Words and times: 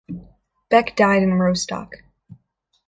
Beck 0.71 0.95
died 0.95 1.21
in 1.21 1.31
Rostock. 1.35 1.93